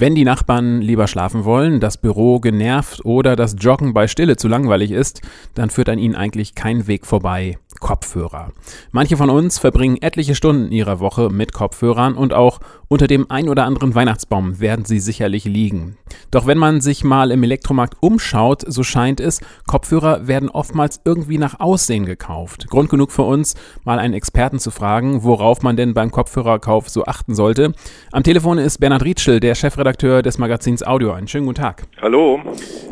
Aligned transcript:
Wenn 0.00 0.14
die 0.14 0.24
Nachbarn 0.24 0.80
lieber 0.80 1.06
schlafen 1.06 1.44
wollen, 1.44 1.78
das 1.78 1.98
Büro 1.98 2.40
genervt 2.40 3.04
oder 3.04 3.36
das 3.36 3.56
Joggen 3.58 3.92
bei 3.92 4.08
Stille 4.08 4.36
zu 4.38 4.48
langweilig 4.48 4.92
ist, 4.92 5.20
dann 5.54 5.68
führt 5.68 5.90
an 5.90 5.98
ihnen 5.98 6.14
eigentlich 6.14 6.54
kein 6.54 6.86
Weg 6.86 7.04
vorbei. 7.04 7.58
Kopfhörer. 7.80 8.52
Manche 8.92 9.16
von 9.16 9.30
uns 9.30 9.58
verbringen 9.58 9.98
etliche 10.00 10.34
Stunden 10.34 10.72
ihrer 10.72 11.00
Woche 11.00 11.28
mit 11.30 11.52
Kopfhörern 11.52 12.14
und 12.14 12.32
auch 12.32 12.60
unter 12.88 13.06
dem 13.06 13.30
ein 13.30 13.48
oder 13.48 13.64
anderen 13.64 13.94
Weihnachtsbaum 13.94 14.58
werden 14.58 14.84
sie 14.84 14.98
sicherlich 14.98 15.44
liegen. 15.44 15.96
Doch 16.30 16.46
wenn 16.46 16.58
man 16.58 16.80
sich 16.80 17.04
mal 17.04 17.30
im 17.30 17.42
Elektromarkt 17.42 17.96
umschaut, 18.00 18.64
so 18.66 18.82
scheint 18.82 19.20
es, 19.20 19.40
Kopfhörer 19.66 20.26
werden 20.26 20.48
oftmals 20.48 21.00
irgendwie 21.04 21.38
nach 21.38 21.60
Aussehen 21.60 22.04
gekauft. 22.04 22.66
Grund 22.68 22.90
genug 22.90 23.12
für 23.12 23.22
uns, 23.22 23.54
mal 23.84 23.98
einen 23.98 24.14
Experten 24.14 24.58
zu 24.58 24.70
fragen, 24.70 25.22
worauf 25.22 25.62
man 25.62 25.76
denn 25.76 25.94
beim 25.94 26.10
Kopfhörerkauf 26.10 26.88
so 26.88 27.04
achten 27.04 27.34
sollte. 27.34 27.72
Am 28.12 28.24
Telefon 28.24 28.58
ist 28.58 28.78
Bernhard 28.78 29.04
Rietschel, 29.04 29.40
der 29.40 29.54
Chefredakteur 29.54 29.89
des 29.98 30.38
Magazins 30.38 30.82
Audio. 30.82 31.12
Einen 31.12 31.28
schönen 31.28 31.46
guten 31.46 31.60
Tag. 31.60 31.86
Hallo. 32.00 32.40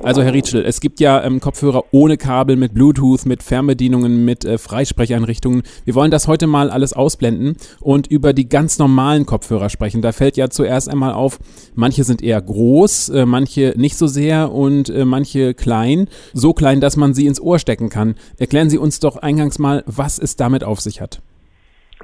Also 0.02 0.23
Herr 0.23 0.33
Rietschel, 0.33 0.65
es 0.65 0.80
gibt 0.80 1.01
ja 1.01 1.23
ähm, 1.25 1.41
Kopfhörer 1.41 1.84
ohne 1.91 2.16
Kabel, 2.16 2.56
mit 2.56 2.75
Bluetooth, 2.75 3.27
mit 3.27 3.43
Fernbedienungen, 3.43 4.25
mit 4.25 4.45
äh, 4.45 4.59
Freisprecheinrichtungen. 4.59 5.62
Wir 5.84 5.95
wollen 5.95 6.11
das 6.11 6.29
heute 6.29 6.47
mal 6.47 6.70
alles 6.70 6.92
ausblenden 6.92 7.56
und 7.80 8.06
über 8.06 8.33
die 8.33 8.48
ganz 8.48 8.79
normalen 8.79 9.27
Kopfhörer 9.27 9.70
sprechen. 9.70 10.03
Da 10.03 10.12
fällt 10.12 10.37
ja 10.37 10.51
zuerst 10.51 10.89
einmal 10.89 11.12
auf, 11.12 11.39
manche 11.75 12.05
sind 12.05 12.23
eher 12.23 12.41
groß, 12.41 13.09
äh, 13.11 13.27
manche 13.27 13.75
nicht 13.77 13.97
so 13.97 14.06
sehr 14.06 14.53
und 14.53 14.89
äh, 14.89 15.05
manche 15.05 15.55
klein. 15.55 16.09
So 16.33 16.53
klein, 16.53 16.80
dass 16.80 16.97
man 16.97 17.15
sie 17.15 17.27
ins 17.27 17.41
Ohr 17.41 17.59
stecken 17.59 17.89
kann. 17.89 18.15
Erklären 18.39 18.70
Sie 18.70 18.78
uns 18.78 19.01
doch 19.01 19.17
eingangs 19.17 19.59
mal, 19.59 19.83
was 19.87 20.19
es 20.19 20.37
damit 20.37 20.65
auf 20.65 20.80
sich 20.80 21.01
hat. 21.01 21.20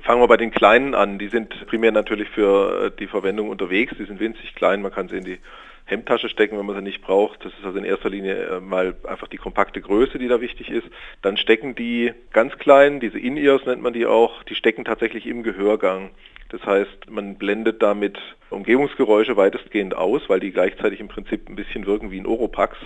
Fangen 0.05 0.21
wir 0.21 0.29
bei 0.29 0.37
den 0.37 0.51
kleinen 0.51 0.95
an. 0.95 1.19
Die 1.19 1.29
sind 1.29 1.67
primär 1.67 1.91
natürlich 1.91 2.29
für 2.29 2.87
äh, 2.87 2.91
die 2.99 3.07
Verwendung 3.07 3.49
unterwegs. 3.49 3.95
Die 3.99 4.05
sind 4.05 4.21
winzig 4.21 4.55
klein. 4.55 4.83
Man 4.83 4.93
kann 4.93 5.09
sie 5.09 5.17
in 5.17 5.25
die 5.25 5.39
Hemdtasche 5.87 6.29
stecken, 6.29 6.59
wenn 6.59 6.67
man 6.67 6.77
sie 6.77 6.83
nicht 6.83 7.01
braucht. 7.01 7.43
Das 7.43 7.55
ist 7.55 7.65
also 7.65 7.79
in 7.79 7.87
erster 7.87 8.11
Linie 8.11 8.35
äh, 8.35 8.61
mal 8.61 8.95
einfach 9.09 9.29
die 9.29 9.39
kompakte 9.39 9.81
Größe, 9.81 10.19
die 10.19 10.29
da 10.29 10.43
wichtig 10.43 10.71
ist. 10.71 10.87
Dann 11.23 11.39
stecken 11.39 11.75
die 11.75 12.13
ganz 12.33 12.59
klein, 12.59 13.01
diese 13.01 13.19
In-Ears 13.19 13.65
nennt 13.65 13.81
man 13.81 13.95
die 13.95 14.05
auch, 14.05 14.43
die 14.43 14.55
stecken 14.55 14.85
tatsächlich 14.85 15.27
im 15.27 15.43
Gehörgang. 15.43 16.11
Das 16.55 16.65
heißt, 16.67 17.11
man 17.11 17.35
blendet 17.35 17.83
damit 17.83 18.17
Umgebungsgeräusche 18.51 19.37
weitestgehend 19.37 19.97
aus, 19.97 20.23
weil 20.29 20.39
die 20.39 20.53
gleichzeitig 20.53 21.01
im 21.01 21.09
Prinzip 21.09 21.49
ein 21.49 21.57
bisschen 21.57 21.85
wirken 21.85 22.13
wie 22.13 22.21
ein 22.21 22.27
Oropax. 22.27 22.77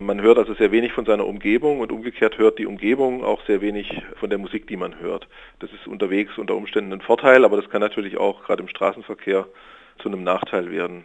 Man 0.00 0.20
hört 0.20 0.38
also 0.38 0.54
sehr 0.54 0.72
wenig 0.72 0.92
von 0.92 1.06
seiner 1.06 1.24
Umgebung 1.24 1.78
und 1.78 1.92
umgekehrt 1.92 2.38
hört 2.38 2.58
die 2.58 2.66
Umgebung 2.66 3.22
auch 3.22 3.40
sehr 3.46 3.60
wenig 3.60 3.88
von 4.18 4.28
der 4.28 4.40
Musik, 4.40 4.66
die 4.66 4.76
man 4.76 4.98
hört. 4.98 5.28
Das 5.60 5.70
ist 5.70 5.86
unterwegs 5.86 6.36
unter 6.36 6.56
Umständen 6.56 6.92
ein 6.92 7.00
Vorteil, 7.00 7.44
aber 7.44 7.56
das 7.56 7.70
kann 7.70 7.80
natürlich 7.80 8.16
auch 8.16 8.42
gerade 8.42 8.64
im 8.64 8.68
Straßenverkehr 8.68 9.46
zu 10.00 10.08
einem 10.08 10.24
Nachteil 10.24 10.72
werden 10.72 11.04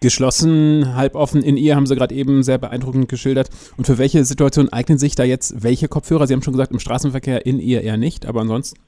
geschlossen, 0.00 0.96
halboffen 0.96 1.42
in 1.42 1.56
ihr, 1.56 1.76
haben 1.76 1.86
Sie 1.86 1.94
gerade 1.94 2.14
eben 2.14 2.42
sehr 2.42 2.58
beeindruckend 2.58 3.08
geschildert. 3.08 3.48
Und 3.78 3.86
für 3.86 3.96
welche 3.96 4.22
Situation 4.24 4.68
eignen 4.70 4.98
sich 4.98 5.14
da 5.14 5.22
jetzt 5.22 5.62
welche 5.62 5.88
Kopfhörer? 5.88 6.26
Sie 6.26 6.34
haben 6.34 6.42
schon 6.42 6.52
gesagt, 6.52 6.72
im 6.72 6.78
Straßenverkehr 6.78 7.46
in 7.46 7.58
ihr 7.58 7.80
eher 7.80 7.96
nicht, 7.96 8.26
aber 8.26 8.42
ansonsten? 8.42 8.78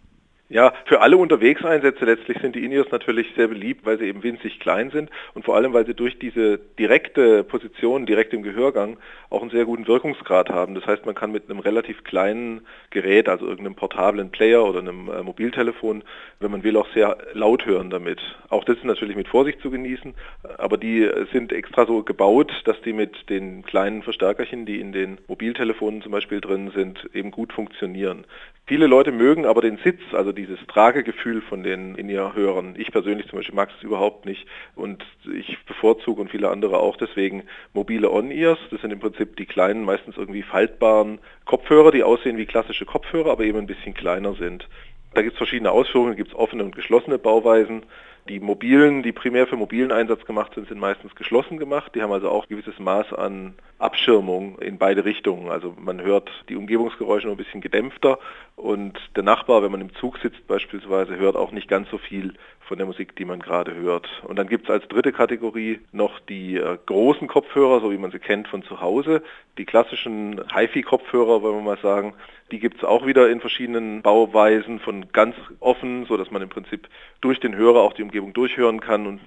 Ja, 0.48 0.72
für 0.84 1.00
alle 1.00 1.16
Unterwegseinsätze 1.16 2.04
letztlich 2.04 2.38
sind 2.40 2.54
die 2.54 2.64
In-Ears 2.64 2.92
natürlich 2.92 3.26
sehr 3.34 3.48
beliebt, 3.48 3.84
weil 3.84 3.98
sie 3.98 4.04
eben 4.04 4.22
winzig 4.22 4.60
klein 4.60 4.90
sind 4.90 5.10
und 5.34 5.44
vor 5.44 5.56
allem, 5.56 5.72
weil 5.72 5.86
sie 5.86 5.94
durch 5.94 6.20
diese 6.20 6.58
direkte 6.78 7.42
Position, 7.42 8.06
direkt 8.06 8.32
im 8.32 8.44
Gehörgang, 8.44 8.96
auch 9.28 9.42
einen 9.42 9.50
sehr 9.50 9.64
guten 9.64 9.88
Wirkungsgrad 9.88 10.48
haben. 10.48 10.76
Das 10.76 10.86
heißt, 10.86 11.04
man 11.04 11.16
kann 11.16 11.32
mit 11.32 11.50
einem 11.50 11.58
relativ 11.58 12.04
kleinen 12.04 12.64
Gerät, 12.90 13.28
also 13.28 13.44
irgendeinem 13.44 13.74
portablen 13.74 14.30
Player 14.30 14.64
oder 14.64 14.78
einem 14.78 15.08
äh, 15.08 15.20
Mobiltelefon, 15.24 16.04
wenn 16.38 16.52
man 16.52 16.62
will, 16.62 16.76
auch 16.76 16.88
sehr 16.94 17.18
laut 17.32 17.66
hören 17.66 17.90
damit. 17.90 18.20
Auch 18.48 18.62
das 18.62 18.76
ist 18.76 18.84
natürlich 18.84 19.16
mit 19.16 19.26
Vorsicht 19.26 19.60
zu 19.60 19.72
genießen, 19.72 20.14
aber 20.58 20.76
die 20.76 21.10
sind 21.32 21.52
extra 21.52 21.86
so 21.86 22.04
gebaut, 22.04 22.52
dass 22.66 22.80
die 22.82 22.92
mit 22.92 23.28
den 23.30 23.64
kleinen 23.64 24.04
Verstärkerchen, 24.04 24.64
die 24.64 24.78
in 24.78 24.92
den 24.92 25.18
Mobiltelefonen 25.26 26.02
zum 26.02 26.12
Beispiel 26.12 26.40
drin 26.40 26.70
sind, 26.72 27.10
eben 27.12 27.32
gut 27.32 27.52
funktionieren. 27.52 28.24
Viele 28.68 28.88
Leute 28.88 29.12
mögen 29.12 29.46
aber 29.46 29.60
den 29.60 29.78
Sitz, 29.84 30.00
also 30.12 30.32
dieses 30.32 30.58
Tragegefühl 30.66 31.40
von 31.40 31.62
den 31.62 31.94
In-Ear-Hörern. 31.94 32.74
Ich 32.76 32.90
persönlich 32.90 33.28
zum 33.28 33.38
Beispiel 33.38 33.54
mag 33.54 33.70
es 33.70 33.80
überhaupt 33.84 34.26
nicht 34.26 34.44
und 34.74 35.04
ich 35.32 35.56
bevorzuge 35.66 36.20
und 36.20 36.32
viele 36.32 36.50
andere 36.50 36.80
auch 36.80 36.96
deswegen 36.96 37.44
mobile 37.74 38.10
On-Ears. 38.10 38.58
Das 38.72 38.80
sind 38.80 38.90
im 38.90 38.98
Prinzip 38.98 39.36
die 39.36 39.46
kleinen, 39.46 39.84
meistens 39.84 40.16
irgendwie 40.16 40.42
faltbaren 40.42 41.20
Kopfhörer, 41.44 41.92
die 41.92 42.02
aussehen 42.02 42.38
wie 42.38 42.46
klassische 42.46 42.86
Kopfhörer, 42.86 43.30
aber 43.30 43.44
eben 43.44 43.58
ein 43.58 43.68
bisschen 43.68 43.94
kleiner 43.94 44.34
sind. 44.34 44.68
Da 45.14 45.22
gibt 45.22 45.34
es 45.34 45.38
verschiedene 45.38 45.70
Ausführungen, 45.70 46.16
gibt 46.16 46.30
es 46.30 46.36
offene 46.36 46.64
und 46.64 46.74
geschlossene 46.74 47.18
Bauweisen. 47.18 47.84
Die 48.28 48.40
mobilen, 48.40 49.02
die 49.02 49.12
primär 49.12 49.46
für 49.46 49.56
mobilen 49.56 49.92
Einsatz 49.92 50.24
gemacht 50.24 50.54
sind, 50.54 50.68
sind 50.68 50.80
meistens 50.80 51.14
geschlossen 51.14 51.58
gemacht. 51.58 51.94
Die 51.94 52.02
haben 52.02 52.12
also 52.12 52.28
auch 52.28 52.44
ein 52.44 52.48
gewisses 52.48 52.78
Maß 52.80 53.12
an 53.12 53.54
Abschirmung 53.78 54.58
in 54.58 54.78
beide 54.78 55.04
Richtungen. 55.04 55.50
Also 55.50 55.74
man 55.78 56.00
hört 56.00 56.30
die 56.48 56.56
Umgebungsgeräusche 56.56 57.26
noch 57.26 57.34
ein 57.34 57.44
bisschen 57.44 57.60
gedämpfter 57.60 58.18
und 58.56 58.98
der 59.14 59.22
Nachbar, 59.22 59.62
wenn 59.62 59.70
man 59.70 59.82
im 59.82 59.94
Zug 59.96 60.18
sitzt 60.18 60.46
beispielsweise, 60.48 61.16
hört 61.16 61.36
auch 61.36 61.52
nicht 61.52 61.68
ganz 61.68 61.90
so 61.90 61.98
viel 61.98 62.34
von 62.60 62.78
der 62.78 62.86
Musik, 62.86 63.14
die 63.14 63.26
man 63.26 63.38
gerade 63.38 63.74
hört. 63.74 64.08
Und 64.24 64.36
dann 64.36 64.48
gibt 64.48 64.64
es 64.64 64.70
als 64.70 64.88
dritte 64.88 65.12
Kategorie 65.12 65.80
noch 65.92 66.18
die 66.20 66.56
äh, 66.56 66.78
großen 66.86 67.28
Kopfhörer, 67.28 67.80
so 67.80 67.92
wie 67.92 67.98
man 67.98 68.10
sie 68.10 68.18
kennt 68.18 68.48
von 68.48 68.62
zu 68.62 68.80
Hause. 68.80 69.22
Die 69.58 69.66
klassischen 69.66 70.40
HiFi-Kopfhörer, 70.52 71.42
wollen 71.42 71.56
wir 71.56 71.62
mal 71.62 71.78
sagen, 71.78 72.14
die 72.50 72.58
gibt 72.58 72.78
es 72.78 72.84
auch 72.84 73.06
wieder 73.06 73.28
in 73.28 73.40
verschiedenen 73.40 74.02
Bauweisen, 74.02 74.80
von 74.80 75.12
ganz 75.12 75.36
offen, 75.60 76.06
so 76.06 76.16
dass 76.16 76.30
man 76.30 76.42
im 76.42 76.48
Prinzip 76.48 76.88
durch 77.20 77.40
den 77.40 77.54
Hörer 77.56 77.80
auch 77.80 77.92
die 77.92 78.02
Umgebung 78.02 78.15
durchhören 78.20 78.80
kann 78.80 79.06
und 79.06 79.20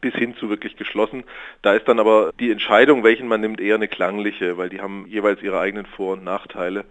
bis 0.00 0.14
hin 0.14 0.34
zu 0.36 0.48
wirklich 0.48 0.76
geschlossen. 0.76 1.24
Da 1.62 1.74
ist 1.74 1.88
dann 1.88 1.98
aber 1.98 2.32
die 2.38 2.50
Entscheidung, 2.50 3.04
welchen 3.04 3.28
man 3.28 3.40
nimmt, 3.40 3.60
eher 3.60 3.76
eine 3.76 3.88
klangliche, 3.88 4.56
weil 4.58 4.68
die 4.68 4.80
haben 4.80 5.06
jeweils 5.08 5.42
ihre 5.42 5.60
eigenen 5.60 5.86
Vor- 5.86 6.14
und 6.14 6.24
Nachteile. 6.24 6.84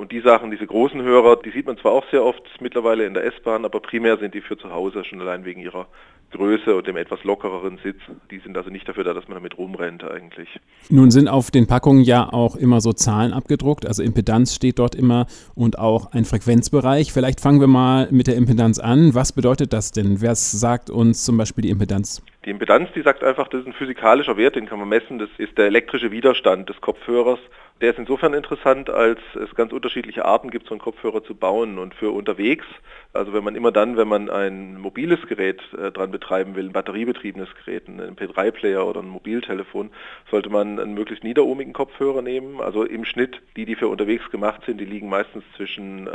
Und 0.00 0.12
die 0.12 0.22
Sachen, 0.22 0.50
diese 0.50 0.66
großen 0.66 1.02
Hörer, 1.02 1.36
die 1.36 1.50
sieht 1.50 1.66
man 1.66 1.76
zwar 1.76 1.92
auch 1.92 2.06
sehr 2.10 2.24
oft 2.24 2.40
mittlerweile 2.58 3.04
in 3.04 3.12
der 3.12 3.22
S-Bahn, 3.26 3.66
aber 3.66 3.80
primär 3.80 4.16
sind 4.16 4.32
die 4.32 4.40
für 4.40 4.56
zu 4.56 4.72
Hause 4.72 5.04
schon 5.04 5.20
allein 5.20 5.44
wegen 5.44 5.60
ihrer 5.60 5.88
Größe 6.30 6.74
und 6.74 6.86
dem 6.86 6.96
etwas 6.96 7.22
lockereren 7.22 7.78
Sitz. 7.84 7.98
Die 8.30 8.38
sind 8.38 8.56
also 8.56 8.70
nicht 8.70 8.88
dafür 8.88 9.04
da, 9.04 9.12
dass 9.12 9.28
man 9.28 9.34
damit 9.34 9.58
rumrennt 9.58 10.02
eigentlich. 10.02 10.48
Nun 10.88 11.10
sind 11.10 11.28
auf 11.28 11.50
den 11.50 11.66
Packungen 11.66 12.00
ja 12.02 12.32
auch 12.32 12.56
immer 12.56 12.80
so 12.80 12.94
Zahlen 12.94 13.34
abgedruckt, 13.34 13.84
also 13.84 14.02
Impedanz 14.02 14.54
steht 14.54 14.78
dort 14.78 14.94
immer 14.94 15.26
und 15.54 15.78
auch 15.78 16.12
ein 16.12 16.24
Frequenzbereich. 16.24 17.12
Vielleicht 17.12 17.38
fangen 17.38 17.60
wir 17.60 17.66
mal 17.66 18.08
mit 18.10 18.26
der 18.26 18.36
Impedanz 18.36 18.78
an. 18.78 19.14
Was 19.14 19.32
bedeutet 19.32 19.74
das 19.74 19.92
denn? 19.92 20.22
Wer 20.22 20.34
sagt 20.34 20.88
uns 20.88 21.26
zum 21.26 21.36
Beispiel 21.36 21.60
die 21.60 21.70
Impedanz? 21.70 22.22
Die 22.44 22.50
Impedanz, 22.50 22.88
die 22.94 23.02
sagt 23.02 23.22
einfach, 23.22 23.48
das 23.48 23.60
ist 23.60 23.66
ein 23.66 23.74
physikalischer 23.74 24.36
Wert, 24.36 24.56
den 24.56 24.66
kann 24.66 24.78
man 24.78 24.88
messen. 24.88 25.18
Das 25.18 25.28
ist 25.36 25.58
der 25.58 25.66
elektrische 25.66 26.10
Widerstand 26.10 26.68
des 26.68 26.80
Kopfhörers 26.80 27.40
der 27.80 27.90
ist 27.90 27.98
insofern 27.98 28.34
interessant, 28.34 28.90
als 28.90 29.20
es 29.34 29.54
ganz 29.54 29.72
unterschiedliche 29.72 30.26
Arten 30.26 30.50
gibt, 30.50 30.66
so 30.66 30.74
einen 30.74 30.80
Kopfhörer 30.80 31.24
zu 31.24 31.34
bauen. 31.34 31.78
Und 31.78 31.94
für 31.94 32.10
unterwegs, 32.10 32.66
also 33.14 33.32
wenn 33.32 33.42
man 33.42 33.56
immer 33.56 33.72
dann, 33.72 33.96
wenn 33.96 34.06
man 34.06 34.28
ein 34.28 34.78
mobiles 34.78 35.18
Gerät 35.26 35.62
äh, 35.72 35.90
dran 35.90 36.10
betreiben 36.10 36.56
will, 36.56 36.66
ein 36.66 36.72
batteriebetriebenes 36.72 37.48
Gerät, 37.64 37.88
ein 37.88 38.16
MP3-Player 38.16 38.86
oder 38.86 39.00
ein 39.00 39.08
Mobiltelefon, 39.08 39.90
sollte 40.30 40.50
man 40.50 40.78
einen 40.78 40.92
möglichst 40.92 41.24
niederohmigen 41.24 41.72
Kopfhörer 41.72 42.20
nehmen. 42.20 42.60
Also 42.60 42.84
im 42.84 43.06
Schnitt, 43.06 43.40
die, 43.56 43.64
die 43.64 43.76
für 43.76 43.88
unterwegs 43.88 44.30
gemacht 44.30 44.60
sind, 44.66 44.78
die 44.78 44.84
liegen 44.84 45.08
meistens 45.08 45.42
zwischen 45.56 46.06
äh, 46.06 46.10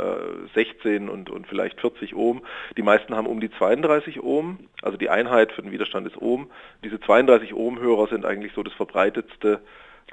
16 0.54 1.08
und, 1.08 1.30
und 1.30 1.48
vielleicht 1.48 1.80
40 1.80 2.14
Ohm. 2.14 2.42
Die 2.76 2.82
meisten 2.82 3.16
haben 3.16 3.26
um 3.26 3.40
die 3.40 3.50
32 3.50 4.22
Ohm, 4.22 4.58
also 4.82 4.96
die 4.96 5.10
Einheit 5.10 5.50
für 5.50 5.62
den 5.62 5.72
Widerstand 5.72 6.06
ist 6.06 6.15
Ohm. 6.20 6.50
Diese 6.84 7.00
32 7.00 7.54
Ohm-Hörer 7.54 8.08
sind 8.08 8.24
eigentlich 8.24 8.52
so 8.54 8.62
das 8.62 8.74
verbreitetste 8.74 9.60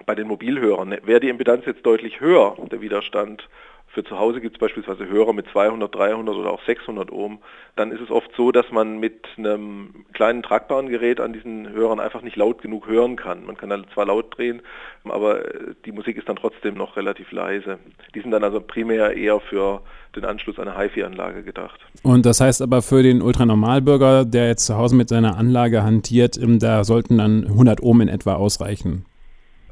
bei 0.05 0.15
den 0.15 0.27
Mobilhörern. 0.27 0.97
Wäre 1.03 1.19
die 1.19 1.29
Impedanz 1.29 1.65
jetzt 1.65 1.85
deutlich 1.85 2.19
höher, 2.19 2.55
der 2.71 2.81
Widerstand, 2.81 3.47
für 3.93 4.03
zu 4.03 4.17
Hause 4.17 4.41
gibt 4.41 4.55
es 4.55 4.59
beispielsweise 4.59 5.07
Hörer 5.07 5.33
mit 5.33 5.45
200, 5.51 5.93
300 5.93 6.35
oder 6.35 6.51
auch 6.51 6.65
600 6.65 7.11
Ohm. 7.11 7.37
Dann 7.75 7.91
ist 7.91 8.01
es 8.01 8.09
oft 8.09 8.29
so, 8.35 8.51
dass 8.51 8.71
man 8.71 8.99
mit 8.99 9.27
einem 9.37 10.05
kleinen 10.13 10.41
tragbaren 10.41 10.89
Gerät 10.89 11.19
an 11.19 11.31
diesen 11.31 11.69
Hörern 11.69 11.99
einfach 11.99 12.23
nicht 12.23 12.35
laut 12.35 12.63
genug 12.63 12.87
hören 12.87 13.15
kann. 13.15 13.45
Man 13.45 13.55
kann 13.55 13.69
dann 13.69 13.85
zwar 13.93 14.07
laut 14.07 14.35
drehen, 14.35 14.63
aber 15.03 15.43
die 15.85 15.91
Musik 15.91 16.17
ist 16.17 16.27
dann 16.27 16.37
trotzdem 16.37 16.73
noch 16.73 16.97
relativ 16.97 17.31
leise. 17.31 17.77
Die 18.15 18.21
sind 18.21 18.31
dann 18.31 18.43
also 18.43 18.59
primär 18.59 19.15
eher 19.15 19.39
für 19.39 19.81
den 20.15 20.25
Anschluss 20.25 20.57
einer 20.57 20.75
HiFi-Anlage 20.75 21.43
gedacht. 21.43 21.79
Und 22.01 22.25
das 22.25 22.41
heißt 22.41 22.63
aber 22.63 22.81
für 22.81 23.03
den 23.03 23.21
Ultranormalbürger, 23.21 24.25
der 24.25 24.47
jetzt 24.47 24.65
zu 24.65 24.75
Hause 24.75 24.95
mit 24.95 25.09
seiner 25.09 25.37
Anlage 25.37 25.83
hantiert, 25.83 26.37
ähm, 26.37 26.57
da 26.57 26.83
sollten 26.83 27.19
dann 27.19 27.45
100 27.45 27.81
Ohm 27.83 28.01
in 28.01 28.07
etwa 28.07 28.35
ausreichen. 28.35 29.05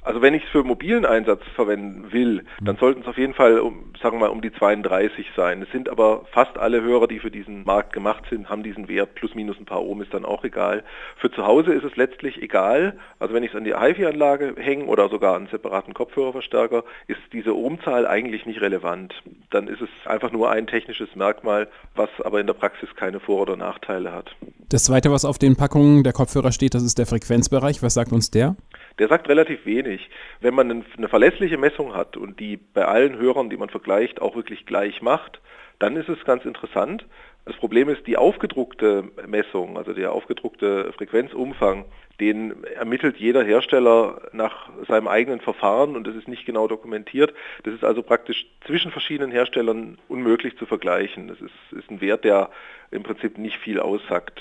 Also 0.03 0.21
wenn 0.21 0.33
ich 0.33 0.43
es 0.43 0.49
für 0.49 0.63
mobilen 0.63 1.05
Einsatz 1.05 1.43
verwenden 1.55 2.11
will, 2.11 2.43
dann 2.59 2.75
sollten 2.77 3.01
es 3.01 3.07
auf 3.07 3.19
jeden 3.19 3.35
Fall, 3.35 3.59
um, 3.59 3.93
sagen 4.01 4.15
wir 4.17 4.21
mal, 4.21 4.31
um 4.31 4.41
die 4.41 4.51
32 4.51 5.27
sein. 5.35 5.61
Es 5.61 5.71
sind 5.71 5.89
aber 5.89 6.25
fast 6.31 6.57
alle 6.57 6.81
Hörer, 6.81 7.07
die 7.07 7.19
für 7.19 7.29
diesen 7.29 7.63
Markt 7.65 7.93
gemacht 7.93 8.23
sind, 8.29 8.49
haben 8.49 8.63
diesen 8.63 8.87
Wert. 8.87 9.13
Plus 9.13 9.35
minus 9.35 9.59
ein 9.59 9.65
paar 9.65 9.83
Ohm 9.83 10.01
ist 10.01 10.11
dann 10.11 10.25
auch 10.25 10.43
egal. 10.43 10.83
Für 11.17 11.31
zu 11.31 11.45
Hause 11.45 11.73
ist 11.73 11.83
es 11.83 11.95
letztlich 11.97 12.41
egal. 12.41 12.97
Also 13.19 13.35
wenn 13.35 13.43
ich 13.43 13.51
es 13.51 13.55
an 13.55 13.63
die 13.63 13.75
HiFi-Anlage 13.75 14.55
hänge 14.57 14.85
oder 14.85 15.07
sogar 15.09 15.35
an 15.35 15.41
einen 15.41 15.51
separaten 15.51 15.93
Kopfhörerverstärker, 15.93 16.83
ist 17.07 17.21
diese 17.31 17.55
Ohmzahl 17.55 18.07
eigentlich 18.07 18.47
nicht 18.47 18.61
relevant. 18.61 19.13
Dann 19.51 19.67
ist 19.67 19.81
es 19.81 19.89
einfach 20.05 20.31
nur 20.31 20.49
ein 20.49 20.65
technisches 20.65 21.15
Merkmal, 21.15 21.67
was 21.95 22.09
aber 22.23 22.39
in 22.39 22.47
der 22.47 22.53
Praxis 22.55 22.89
keine 22.95 23.19
Vor- 23.19 23.41
oder 23.41 23.55
Nachteile 23.55 24.11
hat. 24.11 24.35
Das 24.69 24.85
zweite, 24.85 25.11
was 25.11 25.25
auf 25.25 25.37
den 25.37 25.55
Packungen 25.55 26.03
der 26.03 26.13
Kopfhörer 26.13 26.51
steht, 26.51 26.73
das 26.73 26.81
ist 26.81 26.97
der 26.97 27.05
Frequenzbereich. 27.05 27.83
Was 27.83 27.93
sagt 27.93 28.11
uns 28.11 28.31
der? 28.31 28.55
Der 29.01 29.07
sagt 29.07 29.27
relativ 29.29 29.65
wenig. 29.65 30.11
Wenn 30.41 30.53
man 30.53 30.83
eine 30.95 31.09
verlässliche 31.09 31.57
Messung 31.57 31.95
hat 31.95 32.17
und 32.17 32.39
die 32.39 32.57
bei 32.57 32.85
allen 32.85 33.17
Hörern, 33.17 33.49
die 33.49 33.57
man 33.57 33.69
vergleicht, 33.69 34.21
auch 34.21 34.35
wirklich 34.35 34.67
gleich 34.67 35.01
macht, 35.01 35.41
dann 35.79 35.97
ist 35.97 36.07
es 36.07 36.23
ganz 36.23 36.45
interessant. 36.45 37.07
Das 37.45 37.55
Problem 37.55 37.89
ist, 37.89 38.05
die 38.05 38.17
aufgedruckte 38.17 39.05
Messung, 39.25 39.75
also 39.79 39.93
der 39.93 40.11
aufgedruckte 40.11 40.93
Frequenzumfang, 40.93 41.85
den 42.19 42.63
ermittelt 42.75 43.17
jeder 43.17 43.43
Hersteller 43.43 44.21
nach 44.33 44.69
seinem 44.87 45.07
eigenen 45.07 45.41
Verfahren 45.41 45.95
und 45.95 46.05
das 46.05 46.15
ist 46.15 46.27
nicht 46.27 46.45
genau 46.45 46.67
dokumentiert. 46.67 47.33
Das 47.63 47.73
ist 47.73 47.83
also 47.83 48.03
praktisch 48.03 48.45
zwischen 48.67 48.91
verschiedenen 48.91 49.31
Herstellern 49.31 49.97
unmöglich 50.09 50.59
zu 50.59 50.67
vergleichen. 50.67 51.27
Das 51.27 51.41
ist, 51.41 51.55
ist 51.75 51.89
ein 51.89 52.01
Wert, 52.01 52.23
der 52.23 52.51
im 52.91 53.01
Prinzip 53.01 53.39
nicht 53.39 53.57
viel 53.57 53.79
aussagt. 53.79 54.39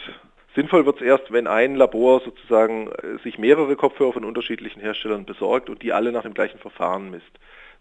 Sinnvoll 0.55 0.85
wird 0.85 0.97
es 0.97 1.03
erst, 1.03 1.33
wenn 1.33 1.47
ein 1.47 1.77
Labor 1.77 2.21
sozusagen 2.25 2.89
äh, 2.89 3.23
sich 3.23 3.39
mehrere 3.39 3.77
Kopfhörer 3.77 4.15
von 4.15 4.25
unterschiedlichen 4.25 4.81
Herstellern 4.81 5.25
besorgt 5.25 5.71
und 5.71 5.83
die 5.83 5.93
alle 5.93 6.13
nach 6.13 6.23
dem 6.23 6.35
gleichen 6.35 6.59
Verfahren 6.59 7.11
misst. 7.11 7.31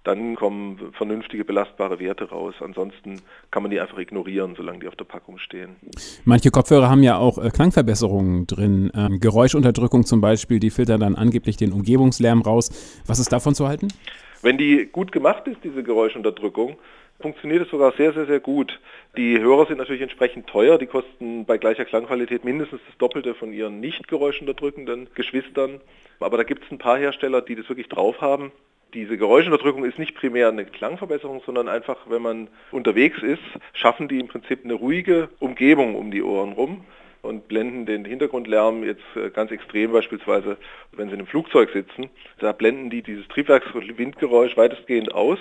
Dann 0.06 0.36
kommen 0.36 0.94
vernünftige 0.94 1.44
belastbare 1.44 2.00
Werte 2.00 2.30
raus. 2.30 2.56
Ansonsten 2.62 3.22
kann 3.52 3.64
man 3.64 3.72
die 3.72 3.82
einfach 3.82 3.98
ignorieren, 3.98 4.54
solange 4.56 4.80
die 4.80 4.88
auf 4.88 4.96
der 4.96 5.04
Packung 5.04 5.40
stehen. 5.40 5.76
Manche 6.24 6.52
Kopfhörer 6.52 6.90
haben 6.90 7.04
ja 7.04 7.18
auch 7.18 7.38
äh, 7.38 7.50
Klangverbesserungen 7.50 8.48
drin. 8.48 8.92
Ähm, 8.96 9.20
Geräuschunterdrückung 9.20 10.06
zum 10.06 10.22
Beispiel, 10.22 10.60
die 10.60 10.70
filtern 10.70 11.02
dann 11.02 11.16
angeblich 11.16 11.58
den 11.58 11.74
Umgebungslärm 11.74 12.42
raus. 12.42 13.02
Was 13.08 13.20
ist 13.20 13.34
davon 13.34 13.56
zu 13.56 13.68
halten? 13.68 13.90
Wenn 14.42 14.58
die 14.58 14.86
gut 14.86 15.12
gemacht 15.12 15.48
ist, 15.48 15.58
diese 15.66 15.84
Geräuschunterdrückung, 15.84 16.78
funktioniert 17.20 17.64
es 17.64 17.70
sogar 17.70 17.94
sehr, 17.94 18.14
sehr, 18.14 18.26
sehr 18.26 18.40
gut. 18.40 18.80
Die 19.18 19.40
Hörer 19.40 19.66
sind 19.68 19.78
natürlich 19.78 20.02
entsprechend 20.02 20.48
teuer. 20.48 20.78
Die 20.78 20.88
kosten 20.88 21.46
bei 21.46 21.58
gleicher 21.58 21.86
Klangqualität 21.86 22.46
mindestens 22.46 22.82
das 22.88 22.98
Doppelte 22.98 23.36
von 23.36 23.54
ihren 23.54 23.80
nicht 23.80 24.08
geräuschunterdrückenden 24.08 25.08
Geschwistern. 25.16 25.82
Aber 26.20 26.38
da 26.38 26.44
gibt 26.44 26.64
es 26.66 26.72
ein 26.72 26.78
paar 26.78 26.98
Hersteller, 26.98 27.42
die 27.42 27.56
das 27.56 27.68
wirklich 27.70 27.90
drauf 27.90 28.22
haben. 28.22 28.52
Diese 28.94 29.18
Geräuschunterdrückung 29.18 29.86
ist 29.86 30.00
nicht 30.00 30.16
primär 30.16 30.50
eine 30.50 30.66
Klangverbesserung, 30.66 31.42
sondern 31.46 31.68
einfach, 31.68 31.98
wenn 32.10 32.24
man 32.24 32.48
unterwegs 32.72 33.22
ist, 33.22 33.44
schaffen 33.74 34.08
die 34.08 34.20
im 34.20 34.28
Prinzip 34.28 34.66
eine 34.66 34.74
ruhige 34.74 35.30
Umgebung 35.40 35.96
um 35.96 36.10
die 36.10 36.24
Ohren 36.24 36.54
rum 36.54 36.84
und 37.22 37.48
blenden 37.48 37.86
den 37.86 38.06
Hintergrundlärm 38.06 38.84
jetzt 38.84 39.04
äh, 39.16 39.30
ganz 39.30 39.52
extrem 39.52 39.92
beispielsweise, 39.92 40.58
wenn 40.94 41.10
Sie 41.10 41.14
in 41.14 41.20
einem 41.20 41.28
Flugzeug 41.28 41.70
sitzen, 41.72 42.10
da 42.40 42.52
blenden 42.52 42.90
die 42.90 43.04
dieses 43.04 43.28
Triebwerkswindgeräusch 43.28 44.58
weitestgehend 44.58 45.14
aus 45.14 45.40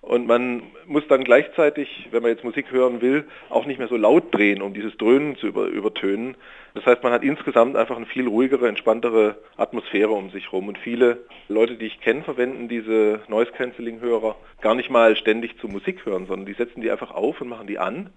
und 0.00 0.26
man 0.26 0.62
muss 0.86 1.06
dann 1.08 1.24
gleichzeitig, 1.24 2.08
wenn 2.12 2.22
man 2.22 2.30
jetzt 2.30 2.44
Musik 2.44 2.70
hören 2.70 3.00
will, 3.00 3.26
auch 3.50 3.66
nicht 3.66 3.78
mehr 3.78 3.88
so 3.88 3.96
laut 3.96 4.32
drehen, 4.34 4.62
um 4.62 4.72
dieses 4.72 4.96
Dröhnen 4.96 5.36
zu 5.36 5.48
über, 5.48 5.66
übertönen. 5.66 6.36
Das 6.74 6.86
heißt, 6.86 7.02
man 7.02 7.12
hat 7.12 7.24
insgesamt 7.24 7.76
einfach 7.76 7.96
eine 7.96 8.06
viel 8.06 8.28
ruhigere, 8.28 8.68
entspanntere 8.68 9.36
Atmosphäre 9.56 10.10
um 10.10 10.30
sich 10.30 10.44
herum. 10.44 10.68
Und 10.68 10.78
viele 10.78 11.24
Leute, 11.48 11.74
die 11.74 11.86
ich 11.86 12.00
kenne, 12.00 12.22
verwenden 12.22 12.68
diese 12.68 13.20
Noise-Canceling-Hörer 13.28 14.36
gar 14.60 14.76
nicht 14.76 14.88
mal 14.88 15.16
ständig 15.16 15.58
zur 15.58 15.70
Musik 15.70 16.06
hören, 16.06 16.26
sondern 16.26 16.46
die 16.46 16.54
setzen 16.54 16.80
die 16.80 16.90
einfach 16.90 17.10
auf 17.10 17.40
und 17.40 17.48
machen 17.48 17.66
die 17.66 17.78
an, 17.78 18.10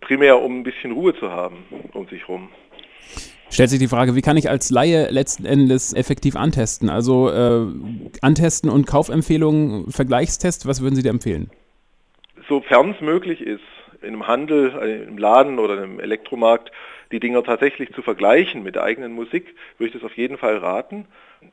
primär 0.00 0.40
um 0.40 0.60
ein 0.60 0.62
bisschen 0.62 0.92
Ruhe 0.92 1.14
zu 1.16 1.30
haben 1.30 1.64
um 1.92 2.06
sich 2.08 2.22
herum 2.28 2.50
stellt 3.56 3.70
sich 3.70 3.78
die 3.78 3.88
Frage, 3.88 4.14
wie 4.14 4.20
kann 4.20 4.36
ich 4.36 4.50
als 4.50 4.68
Laie 4.68 5.08
letzten 5.10 5.46
Endes 5.46 5.94
effektiv 5.94 6.36
antesten? 6.36 6.90
Also 6.90 7.30
äh, 7.30 7.66
antesten 8.20 8.68
und 8.68 8.86
Kaufempfehlungen, 8.86 9.90
Vergleichstest, 9.90 10.66
was 10.66 10.82
würden 10.82 10.94
Sie 10.94 11.02
da 11.02 11.08
empfehlen? 11.08 11.50
Sofern 12.50 12.90
es 12.90 13.00
möglich 13.00 13.40
ist, 13.40 13.62
in 14.02 14.08
einem 14.08 14.26
Handel, 14.26 14.74
äh, 14.78 15.04
im 15.04 15.16
Laden 15.16 15.58
oder 15.58 15.82
im 15.82 16.00
Elektromarkt 16.00 16.70
die 17.12 17.18
Dinger 17.18 17.42
tatsächlich 17.44 17.94
zu 17.94 18.02
vergleichen 18.02 18.62
mit 18.62 18.74
der 18.74 18.82
eigenen 18.82 19.12
Musik, 19.12 19.54
würde 19.78 19.88
ich 19.88 19.94
das 19.94 20.04
auf 20.04 20.18
jeden 20.18 20.36
Fall 20.36 20.58
raten. 20.58 21.06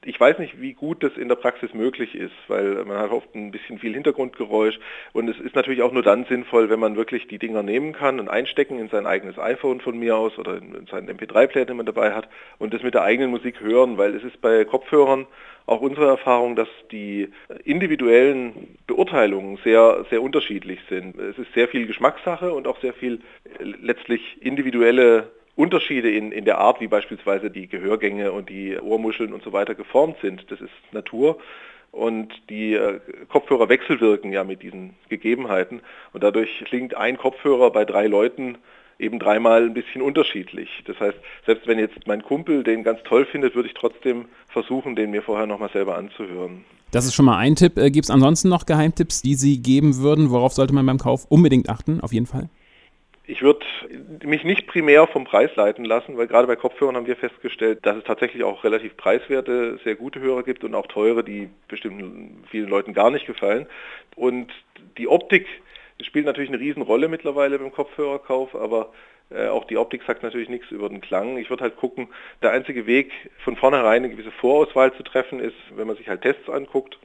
Ich 0.06 0.19
weiß 0.19 0.40
nicht, 0.40 0.62
wie 0.62 0.74
gut 0.74 1.04
das 1.04 1.18
in 1.18 1.30
der 1.30 1.36
Praxis 1.36 1.74
möglich 1.74 2.16
ist, 2.16 2.34
weil 2.48 2.84
man 2.86 2.98
hat 2.98 3.12
oft 3.12 3.34
ein 3.36 3.51
bisschen 3.51 3.80
viel 3.80 3.94
Hintergrundgeräusch 3.94 4.80
und 5.13 5.30
es 5.30 5.40
ist 5.40 5.56
natürlich 5.56 5.81
auch 5.81 5.92
nur 5.92 6.04
dann 6.04 6.25
sinnvoll, 6.25 6.69
wenn 6.69 6.80
man 6.80 6.95
wirklich 6.95 7.28
die 7.28 7.40
Dinger 7.40 7.63
nehmen 7.63 7.94
kann 7.94 8.19
und 8.19 8.30
einstecken 8.30 8.80
in 8.80 8.90
sein 8.90 9.06
eigenes 9.06 9.38
iPhone 9.38 9.81
von 9.81 9.98
mir 9.98 10.18
aus 10.18 10.38
oder 10.38 10.57
in 10.57 10.88
seinen 10.88 11.10
MP3-Player, 11.10 11.66
den 11.66 11.78
man 11.78 11.86
dabei 11.86 12.13
hat 12.13 12.30
und 12.60 12.74
das 12.74 12.84
mit 12.84 12.94
der 12.94 13.04
eigenen 13.04 13.31
Musik 13.31 13.60
hören, 13.62 13.98
weil 13.98 14.16
es 14.16 14.24
ist 14.24 14.42
bei 14.42 14.66
Kopfhörern 14.66 15.28
auch 15.66 15.81
unsere 15.81 16.07
Erfahrung, 16.07 16.56
dass 16.56 16.68
die 16.92 17.30
individuellen 17.63 18.78
Beurteilungen 18.88 19.57
sehr, 19.63 20.06
sehr 20.10 20.22
unterschiedlich 20.22 20.80
sind. 20.90 21.18
Es 21.18 21.38
ist 21.38 21.54
sehr 21.54 21.68
viel 21.68 21.88
Geschmackssache 21.88 22.54
und 22.54 22.68
auch 22.68 22.80
sehr 22.81 22.94
viel 22.94 23.22
letztlich 23.60 24.42
individuelle 24.42 25.31
Unterschiede 25.56 26.10
in, 26.10 26.32
in 26.32 26.46
der 26.46 26.58
Art, 26.58 26.82
wie 26.82 26.88
beispielsweise 26.88 27.52
die 27.52 27.68
Gehörgänge 27.68 28.32
und 28.32 28.50
die 28.50 28.78
Ohrmuscheln 28.78 29.34
und 29.34 29.44
so 29.44 29.54
weiter 29.54 29.76
geformt 29.76 30.18
sind. 30.22 30.50
Das 30.50 30.62
ist 30.62 30.72
Natur. 30.92 31.38
Und 31.92 32.34
die 32.50 32.74
äh, 32.74 33.00
Kopfhörer 33.30 33.70
wechselwirken 33.70 34.32
ja 34.32 34.44
mit 34.44 34.64
diesen 34.64 34.96
Gegebenheiten. 35.10 35.82
Und 36.12 36.24
dadurch 36.24 36.64
klingt 36.66 36.96
ein 36.96 37.18
Kopfhörer 37.18 37.70
bei 37.70 37.86
drei 37.86 38.08
Leuten 38.08 38.58
eben 38.98 39.20
dreimal 39.20 39.64
ein 39.64 39.74
bisschen 39.74 40.02
unterschiedlich. 40.02 40.70
Das 40.86 41.00
heißt, 41.00 41.18
selbst 41.46 41.68
wenn 41.68 41.78
jetzt 41.78 42.08
mein 42.08 42.24
Kumpel 42.24 42.64
den 42.64 42.84
ganz 42.84 43.02
toll 43.04 43.26
findet, 43.26 43.54
würde 43.54 43.68
ich 43.68 43.76
trotzdem 43.76 44.26
versuchen, 44.48 44.96
den 44.96 45.12
mir 45.12 45.22
vorher 45.22 45.46
nochmal 45.46 45.70
selber 45.72 45.98
anzuhören. 45.98 46.66
Das 46.92 47.06
ist 47.06 47.14
schon 47.14 47.26
mal 47.26 47.38
ein 47.38 47.56
Tipp. 47.56 47.78
Äh, 47.78 47.92
Gibt 47.92 48.06
es 48.06 48.12
ansonsten 48.12 48.50
noch 48.50 48.66
Geheimtipps, 48.66 49.22
die 49.22 49.36
Sie 49.36 49.62
geben 49.62 49.98
würden? 49.98 50.32
Worauf 50.32 50.54
sollte 50.54 50.74
man 50.74 50.86
beim 50.86 50.98
Kauf 50.98 51.26
unbedingt 51.30 51.70
achten, 51.70 52.02
auf 52.02 52.14
jeden 52.14 52.28
Fall? 52.28 52.50
Ich 53.25 53.42
würde 53.42 53.66
mich 54.25 54.44
nicht 54.44 54.68
primär 54.68 55.08
vom 55.08 55.24
Preis 55.24 55.56
leiten 55.56 55.86
lassen, 55.86 56.18
weil 56.18 56.28
gerade 56.28 56.48
bei 56.48 56.58
Kopfhörern 56.58 56.98
haben 56.98 57.08
wir 57.08 57.16
festgestellt, 57.16 57.80
dass 57.86 57.96
es 57.96 58.04
tatsächlich 58.04 58.44
auch 58.44 58.66
relativ 58.66 58.98
preiswerte, 58.98 59.80
sehr 59.86 59.96
gute 59.96 60.20
Hörer 60.20 60.44
gibt 60.44 60.66
und 60.66 60.75
auch 60.75 60.88
teure, 60.88 61.24
die 61.24 61.50
bestimmt 61.70 62.46
vielen 62.52 62.68
Leuten 62.68 62.94
gar 62.94 63.12
nicht 63.12 63.25
gefallen. 63.25 63.66
Und 64.18 64.52
die 64.98 65.08
Optik 65.08 65.48
spielt 66.02 66.25
natürlich 66.25 66.50
eine 66.50 66.60
Riesenrolle 66.60 67.08
mittlerweile 67.08 67.60
beim 67.60 67.72
Kopfhörerkauf, 67.72 68.56
aber 68.56 68.92
äh, 69.30 69.48
auch 69.48 69.64
die 69.66 69.78
Optik 69.78 70.04
sagt 70.06 70.24
natürlich 70.24 70.50
nichts 70.50 70.69
über 70.72 70.90
den 70.90 71.00
Klang. 71.00 71.38
Ich 71.38 71.50
würde 71.50 71.64
halt 71.64 71.78
gucken, 71.78 72.10
der 72.42 72.52
einzige 72.52 72.88
Weg, 72.88 73.12
von 73.46 73.56
vornherein 73.56 74.04
eine 74.04 74.10
gewisse 74.10 74.31
Vorauswahl 74.31 74.94
zu 74.94 75.04
treffen, 75.04 75.40
ist, 75.40 75.56
wenn 75.76 75.88
man 75.88 75.96
sich 75.96 76.10
halt 76.10 76.24
Tests 76.24 76.50
anguckt, 76.50 77.00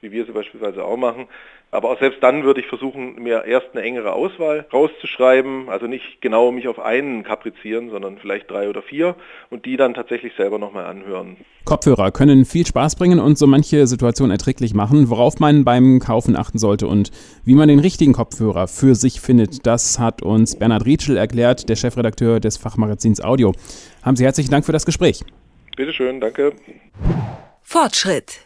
wie 0.00 0.12
wir 0.12 0.26
sie 0.26 0.32
beispielsweise 0.32 0.84
auch 0.84 0.96
machen, 0.96 1.26
aber 1.72 1.90
auch 1.90 1.98
selbst 1.98 2.22
dann 2.22 2.44
würde 2.44 2.60
ich 2.60 2.66
versuchen, 2.66 3.16
mir 3.22 3.44
erst 3.44 3.68
eine 3.72 3.82
engere 3.82 4.12
Auswahl 4.12 4.66
rauszuschreiben, 4.72 5.68
also 5.68 5.86
nicht 5.86 6.20
genau 6.20 6.52
mich 6.52 6.68
auf 6.68 6.78
einen 6.78 7.24
kaprizieren, 7.24 7.90
sondern 7.90 8.18
vielleicht 8.18 8.50
drei 8.50 8.68
oder 8.68 8.82
vier 8.82 9.16
und 9.50 9.66
die 9.66 9.76
dann 9.76 9.94
tatsächlich 9.94 10.32
selber 10.36 10.58
nochmal 10.58 10.86
anhören. 10.86 11.36
Kopfhörer 11.64 12.12
können 12.12 12.44
viel 12.44 12.64
Spaß 12.64 12.96
bringen 12.96 13.18
und 13.18 13.36
so 13.36 13.46
manche 13.46 13.86
Situation 13.86 14.30
erträglich 14.30 14.74
machen, 14.74 15.10
worauf 15.10 15.40
man 15.40 15.64
beim 15.64 15.98
Kaufen 15.98 16.36
achten 16.36 16.58
sollte 16.58 16.86
und 16.86 17.10
wie 17.44 17.54
man 17.54 17.68
den 17.68 17.80
richtigen 17.80 18.12
Kopfhörer 18.12 18.68
für 18.68 18.94
sich 18.94 19.20
findet. 19.20 19.66
Das 19.66 19.98
hat 19.98 20.22
uns 20.22 20.56
Bernhard 20.56 20.86
Rietschel 20.86 21.16
erklärt, 21.16 21.68
der 21.68 21.76
Chefredakteur 21.76 22.38
des 22.38 22.56
Fachmagazins 22.56 23.20
Audio. 23.20 23.52
Haben 24.02 24.16
Sie 24.16 24.24
herzlichen 24.24 24.50
Dank 24.50 24.64
für 24.64 24.72
das 24.72 24.86
Gespräch. 24.86 25.24
Bitteschön, 25.76 26.20
danke. 26.20 26.52
Fortschritt 27.62 28.45